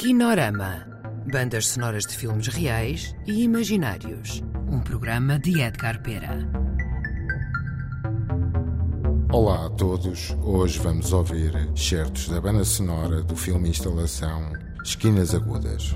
Kinorama. 0.00 0.86
Bandas 1.30 1.66
sonoras 1.66 2.06
de 2.06 2.16
filmes 2.16 2.46
reais 2.46 3.14
e 3.26 3.42
imaginários. 3.42 4.42
Um 4.66 4.80
programa 4.80 5.38
de 5.38 5.60
Edgar 5.60 6.02
Pera. 6.02 6.38
Olá 9.30 9.66
a 9.66 9.68
todos. 9.68 10.34
Hoje 10.42 10.78
vamos 10.78 11.12
ouvir 11.12 11.52
certos 11.76 12.30
da 12.30 12.40
banda 12.40 12.64
sonora 12.64 13.22
do 13.22 13.36
filme 13.36 13.68
instalação 13.68 14.50
Esquinas 14.82 15.34
Agudas. 15.34 15.94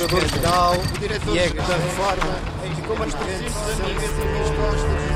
Procurador-Geral, 0.00 0.76
o 0.78 0.98
diretor 0.98 1.34
da 1.34 1.76
reforma, 1.76 2.40
e 2.64 2.82
como 2.86 3.04
as 3.04 3.14
presentes 3.14 3.54
amigas 3.54 4.10
e 4.10 4.24
minhas 4.24 4.48
costas 4.56 5.10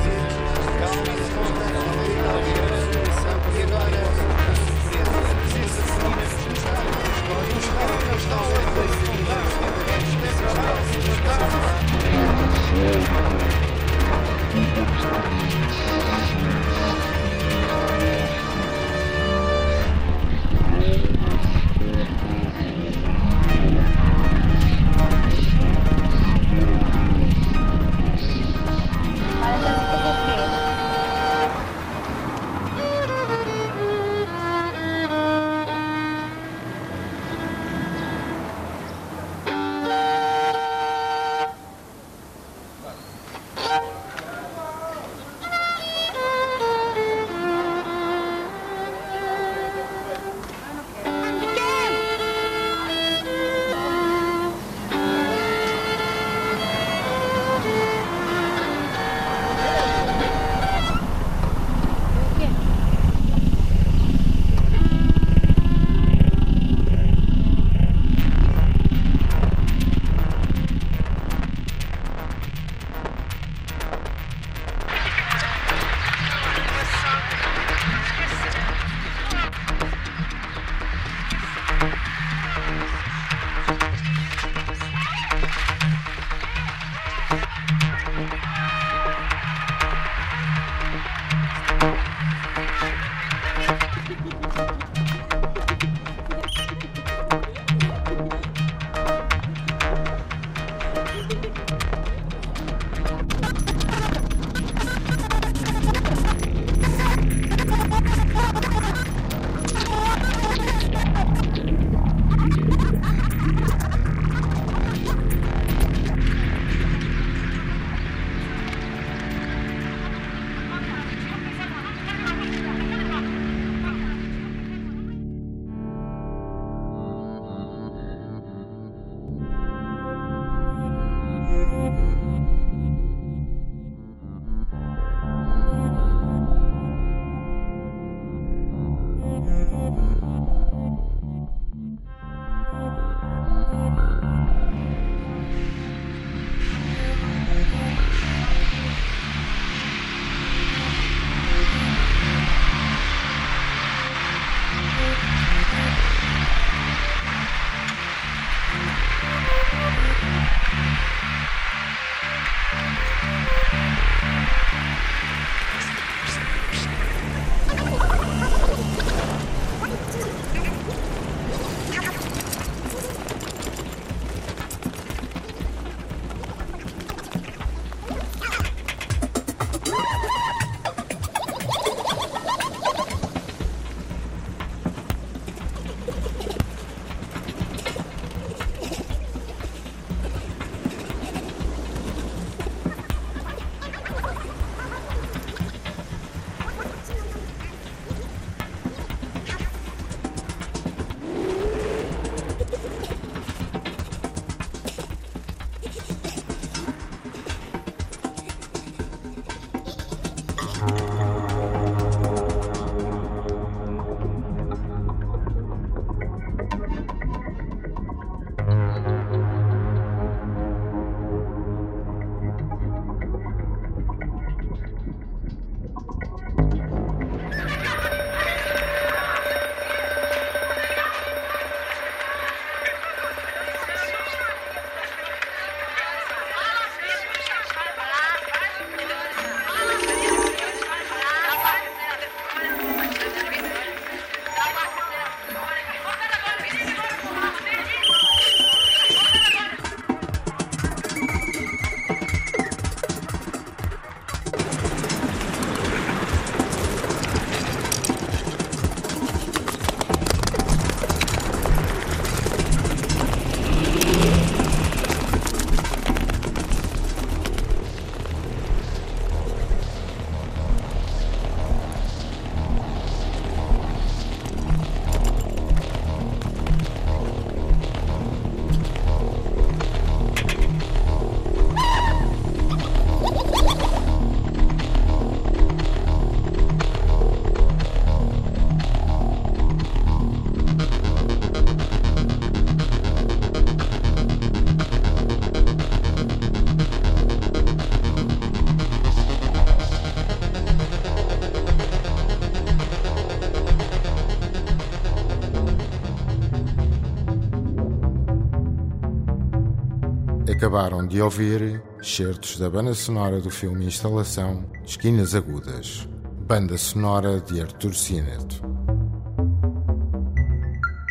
Acabaram 310.54 311.04
de 311.04 311.20
ouvir 311.20 311.82
certos 312.00 312.58
da 312.58 312.70
banda 312.70 312.94
sonora 312.94 313.40
do 313.40 313.50
filme 313.50 313.86
Instalação 313.86 314.64
Esquinas 314.86 315.34
Agudas, 315.34 316.08
banda 316.46 316.78
sonora 316.78 317.40
de 317.40 317.60
Artur 317.60 317.92
Cineto. 317.92 318.62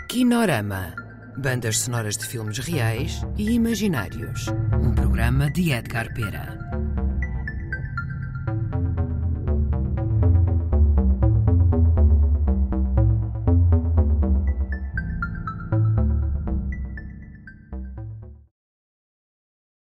Kinorama. 0.08 0.96
Bandas 1.38 1.80
sonoras 1.80 2.16
de 2.16 2.26
filmes 2.26 2.58
reais 2.60 3.22
e 3.36 3.52
imaginários. 3.52 4.48
Um 4.82 4.94
programa 4.94 5.52
de 5.52 5.74
Edgar 5.74 6.14
Pera. 6.14 6.58